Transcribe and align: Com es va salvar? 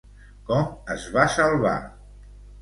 Com 0.47 0.71
es 0.95 1.05
va 1.17 1.27
salvar? 1.35 1.75